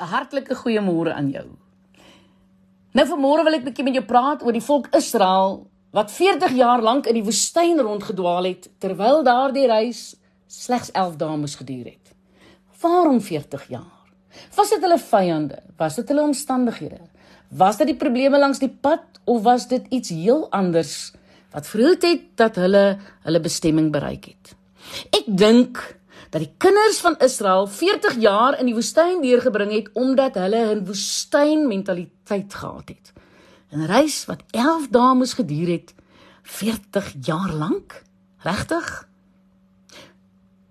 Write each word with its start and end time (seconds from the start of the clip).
'n 0.00 0.04
Hartlike 0.04 0.54
goeiemôre 0.54 1.12
aan 1.12 1.30
jou. 1.30 1.46
Nou 2.92 3.06
vanmôre 3.08 3.44
wil 3.44 3.54
ek 3.54 3.62
'n 3.62 3.68
bietjie 3.68 3.84
met 3.84 3.94
jou 3.94 4.04
praat 4.04 4.42
oor 4.42 4.52
die 4.52 4.68
volk 4.68 4.88
Israel 4.94 5.66
wat 5.92 6.10
40 6.10 6.52
jaar 6.52 6.82
lank 6.82 7.06
in 7.06 7.14
die 7.14 7.24
woestyn 7.24 7.80
rondgedwaal 7.80 8.44
het 8.44 8.68
terwyl 8.78 9.22
daardie 9.24 9.66
reis 9.66 10.16
slegs 10.46 10.90
11 10.92 11.16
dae 11.16 11.36
moes 11.36 11.56
geduur 11.56 11.84
het. 11.84 12.14
Waarom 12.80 13.20
40 13.20 13.68
jaar? 13.68 13.96
Was 14.54 14.70
dit 14.70 14.80
hulle 14.80 14.98
vyande? 14.98 15.62
Was 15.76 15.94
dit 15.94 16.08
hulle 16.08 16.22
omstandighede? 16.22 17.00
Was 17.48 17.76
dit 17.76 17.86
die 17.86 17.96
probleme 17.96 18.38
langs 18.38 18.58
die 18.58 18.72
pad 18.80 19.04
of 19.24 19.42
was 19.42 19.68
dit 19.68 19.86
iets 19.88 20.08
heel 20.08 20.50
anders 20.50 21.12
wat 21.52 21.66
verhoed 21.66 22.02
het 22.02 22.22
dat 22.34 22.56
hulle 22.56 22.98
hulle 23.22 23.40
bestemming 23.40 23.92
bereik 23.92 24.24
het? 24.24 24.56
Ek 25.10 25.24
dink 25.26 25.80
dat 26.36 26.44
die 26.44 26.56
kinders 26.60 26.98
van 27.00 27.14
Israel 27.24 27.64
40 27.66 28.18
jaar 28.20 28.58
in 28.60 28.68
die 28.68 28.74
woestyn 28.76 29.22
deurgebring 29.22 29.70
het 29.72 29.86
omdat 29.96 30.34
hulle 30.36 30.74
'n 30.74 30.84
woestyn 30.84 31.64
mentaliteit 31.68 32.54
gehad 32.54 32.88
het. 32.88 33.12
'n 33.72 33.86
Reis 33.86 34.24
wat 34.26 34.42
11 34.50 34.88
dae 34.90 35.14
moes 35.14 35.32
geduur 35.32 35.68
het, 35.68 35.94
40 36.42 37.14
jaar 37.20 37.52
lank. 37.52 38.02
Regtig? 38.38 39.08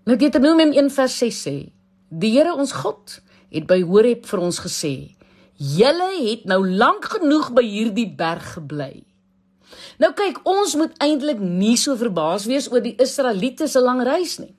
Nou 0.04 0.18
Deuteronomium 0.18 0.74
1:6 0.74 1.42
sê: 1.48 1.72
Die 2.10 2.38
Here 2.38 2.54
ons 2.54 2.72
God 2.72 3.22
het 3.50 3.66
by 3.66 3.82
Horeb 3.82 4.26
vir 4.26 4.40
ons 4.40 4.60
gesê: 4.60 5.16
"Julle 5.56 6.30
het 6.30 6.46
nou 6.46 6.70
lank 6.70 7.06
genoeg 7.06 7.54
by 7.54 7.64
hierdie 7.64 8.16
berg 8.16 8.54
gebly." 8.54 9.04
Nou 9.98 10.14
kyk, 10.14 10.40
ons 10.44 10.76
moet 10.76 10.98
eintlik 10.98 11.40
nie 11.40 11.78
so 11.78 11.96
verbaas 11.96 12.46
wees 12.46 12.72
oor 12.72 12.82
die 12.82 12.96
Israeliete 12.98 13.68
se 13.68 13.80
lang 13.80 14.04
reis 14.04 14.38
nie 14.38 14.55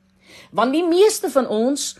want 0.56 0.72
die 0.72 0.84
meeste 0.86 1.30
van 1.32 1.48
ons 1.52 1.94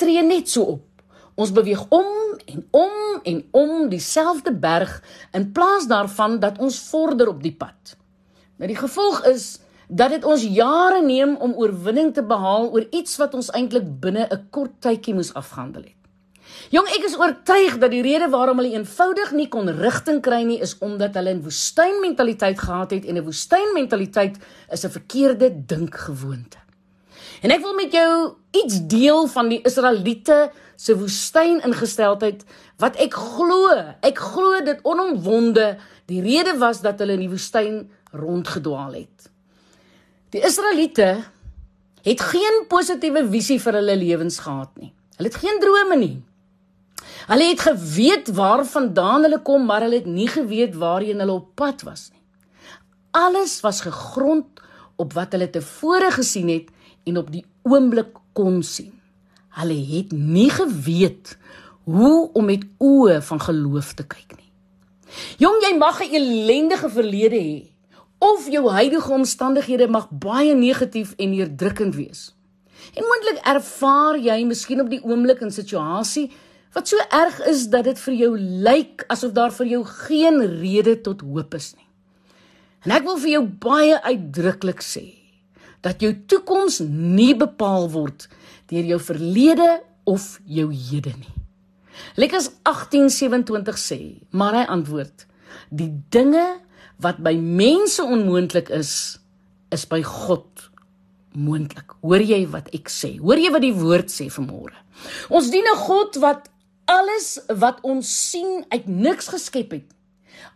tree 0.00 0.22
net 0.24 0.48
so 0.48 0.76
op. 0.78 1.04
Ons 1.34 1.52
beweeg 1.52 1.82
om 1.92 2.10
en 2.46 2.62
om 2.70 3.20
en 3.24 3.42
om 3.50 3.88
dieselfde 3.90 4.52
berg 4.54 4.94
in 5.32 5.50
plaas 5.52 5.88
daarvan 5.90 6.38
dat 6.40 6.58
ons 6.62 6.78
vorder 6.90 7.28
op 7.28 7.42
die 7.42 7.54
pad. 7.54 7.96
Nou 8.56 8.70
die 8.70 8.78
gevolg 8.78 9.24
is 9.28 9.58
dat 9.88 10.14
dit 10.14 10.24
ons 10.24 10.44
jare 10.46 11.02
neem 11.04 11.34
om 11.36 11.56
oorwinning 11.60 12.14
te 12.14 12.22
behaal 12.24 12.70
oor 12.72 12.86
iets 12.90 13.18
wat 13.20 13.34
ons 13.34 13.50
eintlik 13.52 13.86
binne 14.00 14.26
'n 14.30 14.46
kort 14.50 14.80
tydjie 14.80 15.14
moes 15.14 15.34
afhandel 15.34 15.82
het. 15.82 16.00
Jong, 16.70 16.86
ek 16.88 17.04
is 17.04 17.16
oortuig 17.18 17.78
dat 17.78 17.90
die 17.90 18.02
rede 18.02 18.28
waarom 18.30 18.58
hulle 18.60 18.76
eenvoudig 18.76 19.32
nie 19.32 19.48
kon 19.48 19.68
rigting 19.68 20.20
kry 20.22 20.42
nie 20.42 20.60
is 20.60 20.76
omdat 20.78 21.14
hulle 21.14 21.34
'n 21.34 21.42
woestynmentaliteit 21.42 22.58
gehad 22.58 22.90
het 22.90 23.04
en 23.04 23.16
'n 23.16 23.24
woestynmentaliteit 23.24 24.38
is 24.70 24.84
'n 24.84 24.90
verkeerde 24.90 25.64
dinkgewoonte. 25.66 26.58
En 27.42 27.52
ek 27.54 27.62
wil 27.64 27.74
met 27.74 27.92
jou 27.92 28.34
iets 28.54 28.80
deel 28.90 29.26
van 29.32 29.50
die 29.52 29.60
Israeliete 29.66 30.50
se 30.76 30.96
woestyn 30.98 31.60
ingesteldheid 31.64 32.44
wat 32.82 32.96
ek 33.02 33.14
glo, 33.14 33.70
ek 34.02 34.18
glo 34.18 34.60
dit 34.66 34.80
onomwonde 34.82 35.74
die 36.10 36.22
rede 36.24 36.56
was 36.58 36.82
dat 36.84 36.98
hulle 37.00 37.16
in 37.16 37.24
die 37.26 37.32
woestyn 37.32 37.84
rondgedwaal 38.14 38.96
het. 38.98 39.30
Die 40.34 40.42
Israeliete 40.42 41.24
het 42.04 42.20
geen 42.20 42.64
positiewe 42.68 43.24
visie 43.30 43.60
vir 43.62 43.78
hulle 43.78 43.96
lewens 43.96 44.40
gehad 44.44 44.72
nie. 44.80 44.92
Hulle 45.16 45.30
het 45.30 45.40
geen 45.40 45.60
drome 45.62 45.96
nie. 45.96 46.16
Hulle 47.28 47.46
het 47.48 47.62
geweet 47.64 48.28
waarvandaan 48.36 49.24
hulle 49.24 49.40
kom, 49.46 49.64
maar 49.64 49.86
hulle 49.86 50.02
het 50.02 50.10
nie 50.10 50.28
geweet 50.28 50.74
waarheen 50.76 51.22
hulle 51.22 51.38
op 51.38 51.54
pad 51.56 51.84
was 51.86 52.10
nie. 52.10 52.20
Alles 53.14 53.60
was 53.62 53.80
gegrond 53.86 54.60
op 55.00 55.14
wat 55.14 55.32
hulle 55.32 55.48
tevore 55.50 56.10
gesien 56.14 56.50
het 56.50 56.68
en 57.04 57.18
op 57.18 57.30
die 57.32 57.44
oomblik 57.62 58.16
kon 58.32 58.62
sien. 58.62 58.92
Hulle 59.58 59.76
het 59.76 60.12
nie 60.12 60.50
geweet 60.50 61.36
hoe 61.84 62.30
om 62.32 62.48
met 62.48 62.64
oë 62.82 63.20
van 63.22 63.40
geloof 63.40 63.92
te 63.94 64.06
kyk 64.06 64.36
nie. 64.36 64.50
Jong, 65.38 65.60
jy 65.62 65.76
mag 65.78 66.00
'n 66.02 66.14
ellendige 66.14 66.88
verlede 66.90 67.38
hê 67.38 67.68
of 68.18 68.48
jou 68.48 68.70
huidige 68.70 69.12
omstandighede 69.12 69.88
mag 69.88 70.08
baie 70.10 70.54
negatief 70.54 71.14
en 71.16 71.30
neerdrukkend 71.30 71.94
wees. 71.94 72.34
En 72.94 73.04
moontlik 73.04 73.40
ervaar 73.44 74.18
jy 74.18 74.44
miskien 74.44 74.80
op 74.80 74.90
die 74.90 75.02
oomblik 75.04 75.42
'n 75.42 75.50
situasie 75.50 76.30
wat 76.72 76.88
so 76.88 76.96
erg 77.10 77.46
is 77.46 77.68
dat 77.70 77.84
dit 77.84 77.98
vir 77.98 78.14
jou 78.14 78.38
lyk 78.38 79.04
asof 79.06 79.32
daar 79.32 79.52
vir 79.52 79.66
jou 79.66 79.84
geen 79.84 80.40
rede 80.60 81.00
tot 81.00 81.20
hoop 81.20 81.54
is 81.54 81.74
nie. 81.76 81.86
En 82.84 82.90
ek 82.90 83.04
wil 83.04 83.16
vir 83.16 83.30
jou 83.30 83.44
baie 83.46 84.02
uitdruklik 84.02 84.82
sê, 84.82 85.23
dat 85.84 86.00
jou 86.00 86.12
toekoms 86.26 86.80
nie 86.88 87.34
bepaal 87.36 87.90
word 87.92 88.28
deur 88.72 88.86
jou 88.94 89.00
verlede 89.00 89.82
of 90.08 90.38
jou 90.48 90.70
hede 90.72 91.12
nie. 91.18 91.34
Lukas 92.16 92.50
18:27 92.64 93.78
sê, 93.78 94.00
maar 94.30 94.54
hy 94.54 94.64
antwoord: 94.66 95.26
Die 95.70 95.92
dinge 96.08 96.60
wat 96.96 97.20
by 97.22 97.34
mense 97.36 98.02
onmoontlik 98.02 98.68
is, 98.68 99.18
is 99.70 99.84
by 99.86 100.02
God 100.02 100.70
moontlik. 101.34 101.94
Hoor 102.00 102.22
jy 102.22 102.44
wat 102.50 102.70
ek 102.74 102.90
sê? 102.90 103.16
Hoor 103.18 103.38
jy 103.38 103.50
wat 103.54 103.62
die 103.64 103.74
woord 103.74 104.10
sê 104.10 104.30
vanmôre? 104.30 104.76
Ons 105.28 105.50
dien 105.50 105.66
'n 105.66 105.76
God 105.76 106.16
wat 106.22 106.48
alles 106.86 107.38
wat 107.48 107.80
ons 107.82 108.30
sien 108.30 108.64
uit 108.68 108.86
niks 108.86 109.28
geskep 109.28 109.70
het. 109.70 109.88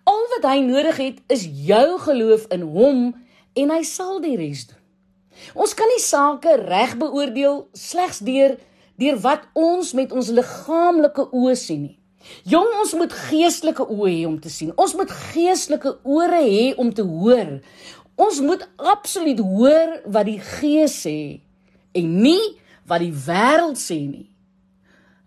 Al 0.05 0.25
wat 0.37 0.51
hy 0.51 0.61
nodig 0.61 0.97
het 0.97 1.19
is 1.29 1.49
jou 1.67 1.99
geloof 1.99 2.47
in 2.51 2.63
hom 2.63 3.15
en 3.55 3.71
hy 3.71 3.83
sal 3.83 4.21
die 4.21 4.37
res 4.37 4.67
doen. 4.67 4.79
Ons 5.55 5.75
kan 5.79 5.89
nie 5.93 6.03
sake 6.03 6.57
reg 6.65 6.97
beoordeel 7.01 7.67
slegs 7.77 8.23
deur 8.25 8.59
deur 8.99 9.19
wat 9.23 9.45
ons 9.55 9.93
met 9.95 10.11
ons 10.13 10.33
liggaamlike 10.35 11.29
oë 11.31 11.55
sien 11.55 11.85
nie. 11.87 11.99
Jong, 12.49 12.69
ons 12.83 12.95
moet 12.99 13.13
geestelike 13.29 13.85
oë 13.87 14.11
hê 14.11 14.25
om 14.27 14.37
te 14.43 14.51
sien. 14.53 14.73
Ons 14.77 14.95
moet 14.99 15.11
geestelike 15.33 15.95
ore 16.03 16.41
hê 16.43 16.65
om 16.81 16.91
te 16.95 17.05
hoor. 17.07 17.59
Ons 18.19 18.41
moet 18.43 18.65
absoluut 18.77 19.39
hoor 19.39 20.01
wat 20.11 20.27
die 20.27 20.41
Gees 20.43 20.97
sê 21.05 21.19
en 21.97 22.11
nie 22.23 22.43
wat 22.89 23.05
die 23.05 23.15
wêreld 23.15 23.79
sê 23.79 24.01
nie. 24.09 24.27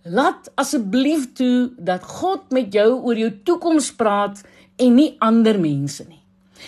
Laat 0.03 0.49
asseblief 0.59 1.29
toe 1.37 1.71
dat 1.77 2.03
God 2.03 2.49
met 2.51 2.73
jou 2.73 2.89
oor 2.99 3.17
jou 3.17 3.29
toekoms 3.45 3.91
praat 3.95 4.41
en 4.81 4.97
nie 4.97 5.13
ander 5.21 5.59
mense 5.61 6.03
nie. 6.07 6.20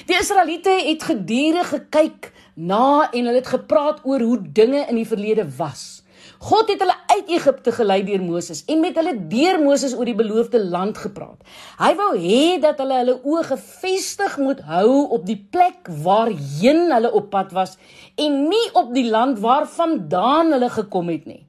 Die 0.07 0.17
Israeliete 0.19 0.73
het 0.87 1.03
gedurig 1.03 1.69
gekyk 1.69 2.31
na 2.55 3.09
en 3.11 3.25
hulle 3.25 3.39
het 3.39 3.51
gepraat 3.55 4.01
oor 4.03 4.21
hoe 4.21 4.39
dinge 4.41 4.85
in 4.89 4.97
die 4.99 5.07
verlede 5.07 5.45
was. 5.57 6.03
God 6.43 6.69
het 6.71 6.81
hulle 6.83 6.95
uit 7.07 7.29
Egipte 7.37 7.71
gelei 7.71 8.01
deur 8.03 8.23
Moses 8.23 8.63
en 8.67 8.81
met 8.83 8.97
hulle 8.99 9.13
deur 9.31 9.61
Moses 9.61 9.93
oor 9.95 10.07
die 10.07 10.17
beloofde 10.17 10.59
land 10.59 10.97
gepraat. 10.99 11.39
Hy 11.79 11.93
wou 11.99 12.09
hê 12.19 12.59
dat 12.63 12.81
hulle 12.83 12.99
hulle 12.99 13.15
oë 13.21 13.45
gefestig 13.53 14.35
moet 14.41 14.63
hou 14.67 15.05
op 15.15 15.23
die 15.27 15.39
plek 15.39 15.87
waarheen 16.03 16.89
hulle 16.91 17.13
op 17.15 17.29
pad 17.31 17.55
was 17.55 17.77
en 18.19 18.43
nie 18.51 18.65
op 18.73 18.91
die 18.95 19.07
land 19.07 19.39
waarvandaan 19.43 20.51
hulle 20.57 20.71
gekom 20.73 21.11
het 21.13 21.27
nie. 21.29 21.43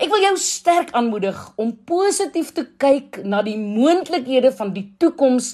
Ek 0.00 0.08
wil 0.08 0.22
jou 0.24 0.36
sterk 0.40 0.94
aanmoedig 0.96 1.36
om 1.60 1.74
positief 1.84 2.54
te 2.56 2.62
kyk 2.80 3.18
na 3.28 3.42
die 3.44 3.58
moontlikhede 3.60 4.48
van 4.56 4.70
die 4.72 4.86
toekoms 4.96 5.50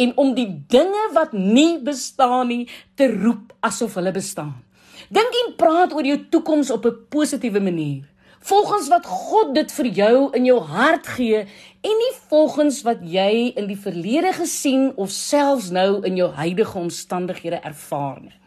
en 0.00 0.14
om 0.22 0.30
die 0.38 0.46
dinge 0.72 1.02
wat 1.12 1.34
nie 1.36 1.74
bestaan 1.84 2.48
nie 2.48 2.64
te 2.96 3.10
roep 3.12 3.52
asof 3.60 3.98
hulle 4.00 4.14
bestaan. 4.16 4.54
Dink 5.12 5.36
en 5.42 5.52
praat 5.60 5.92
oor 5.92 6.08
jou 6.08 6.16
toekoms 6.32 6.72
op 6.72 6.88
'n 6.88 6.96
positiewe 7.12 7.60
manier. 7.60 8.08
Volgens 8.40 8.88
wat 8.88 9.04
God 9.06 9.54
dit 9.54 9.72
vir 9.72 9.86
jou 9.86 10.32
in 10.32 10.44
jou 10.44 10.60
hart 10.60 11.06
gee 11.06 11.44
en 11.84 11.96
nie 12.02 12.14
volgens 12.28 12.82
wat 12.82 13.04
jy 13.04 13.52
in 13.54 13.66
die 13.66 13.80
verlede 13.86 14.32
gesien 14.32 14.92
of 14.96 15.10
selfs 15.10 15.70
nou 15.70 16.00
in 16.02 16.16
jou 16.16 16.30
huidige 16.32 16.78
omstandighede 16.78 17.60
ervaar 17.60 18.20
nie. 18.20 18.40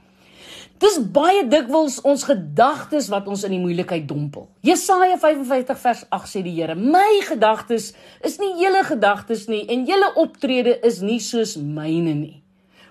Dis 0.84 0.98
baie 1.16 1.46
dikwels 1.48 2.02
ons 2.04 2.26
gedagtes 2.28 3.06
wat 3.12 3.28
ons 3.32 3.46
in 3.48 3.54
die 3.56 3.62
moeilikheid 3.62 4.04
dompel. 4.10 4.50
Jesaja 4.68 5.16
55 5.22 5.80
vers 5.80 6.02
8 6.12 6.28
sê 6.28 6.42
die 6.44 6.56
Here: 6.58 6.76
"My 6.76 7.22
gedagtes 7.24 7.94
is 8.20 8.36
nie 8.42 8.52
julle 8.60 8.84
gedagtes 8.84 9.48
nie 9.48 9.64
en 9.70 9.86
julle 9.88 10.10
optrede 10.20 10.76
is 10.84 11.00
nie 11.00 11.20
soos 11.20 11.56
myne 11.56 12.14
nie." 12.14 12.44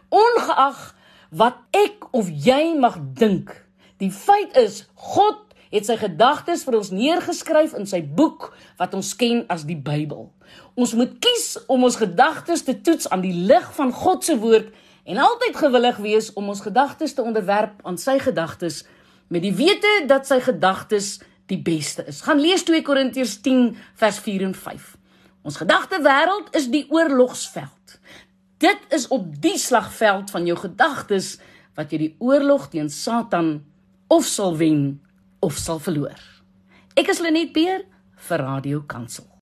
Ongeag 0.09 0.95
wat 1.31 1.59
ek 1.73 2.09
of 2.13 2.31
jy 2.31 2.73
mag 2.79 2.97
dink, 3.15 3.53
die 3.99 4.11
feit 4.11 4.57
is 4.57 4.87
God 4.95 5.53
het 5.71 5.85
sy 5.85 5.97
gedagtes 5.97 6.65
vir 6.65 6.79
ons 6.79 6.93
neergeskryf 6.93 7.75
in 7.77 7.87
sy 7.87 8.01
boek 8.01 8.55
wat 8.79 8.95
ons 8.95 9.13
ken 9.15 9.45
as 9.49 9.67
die 9.69 9.77
Bybel. 9.77 10.31
Ons 10.77 10.95
moet 10.95 11.13
kies 11.21 11.59
om 11.69 11.85
ons 11.85 11.97
gedagtes 11.97 12.65
te 12.65 12.81
toets 12.81 13.11
aan 13.11 13.21
die 13.21 13.37
lig 13.37 13.69
van 13.77 13.93
God 13.93 14.25
se 14.25 14.39
woord 14.39 14.73
en 15.05 15.19
altyd 15.19 15.57
gewillig 15.57 15.97
wees 16.03 16.33
om 16.33 16.49
ons 16.49 16.63
gedagtes 16.63 17.15
te 17.15 17.23
onderwerp 17.23 17.81
aan 17.87 17.99
sy 17.99 18.19
gedagtes 18.23 18.83
met 19.33 19.43
die 19.43 19.55
wete 19.57 20.05
dat 20.07 20.27
sy 20.29 20.41
gedagtes 20.45 21.19
die 21.51 21.61
beste 21.63 22.05
is. 22.07 22.21
Gaan 22.23 22.41
lees 22.41 22.65
2 22.69 22.83
Korintiërs 22.87 23.39
10 23.45 23.73
vers 23.99 24.19
4 24.25 24.47
en 24.49 24.55
5. 24.55 24.91
Ons 25.43 25.59
gedagte 25.59 25.99
wêreld 26.05 26.53
is 26.57 26.69
die 26.71 26.85
oorlogsveld. 26.91 27.99
Dit 28.63 28.79
is 28.95 29.09
op 29.11 29.27
die 29.43 29.59
slagveld 29.59 30.31
van 30.31 30.47
jou 30.47 30.57
gedagtes 30.59 31.35
wat 31.75 31.91
jy 31.91 31.99
die 32.05 32.15
oorlog 32.23 32.69
teen 32.71 32.91
Satan 32.93 33.57
of 34.13 34.29
sal 34.29 34.55
wen 34.61 35.01
of 35.43 35.59
sal 35.59 35.83
verloor. 35.83 36.21
Ek 36.95 37.11
is 37.11 37.23
Lenet 37.25 37.55
Beer 37.57 37.83
vir 38.29 38.45
Radio 38.45 38.85
Kansel. 38.87 39.27